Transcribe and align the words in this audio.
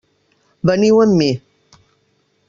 Veniu 0.69 0.97
amb 1.03 1.15
mi. 1.19 1.27